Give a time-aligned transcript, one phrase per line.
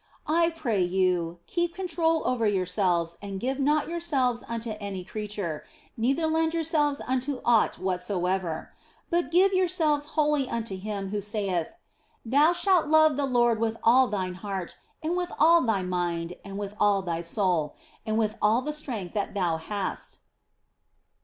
[0.25, 5.63] I pray you, keep control over yourselves and give not yourselves unto any creature,
[5.95, 8.73] neither lend yourselves unto aught whatsoever;
[9.11, 11.73] but give yourselves wholly unto Him who saith,"
[12.25, 16.57] Thou shalt love the Lord with all thine heart, and with all thy mind, and
[16.57, 20.17] with all thy soul, and with all the strength that thou hast."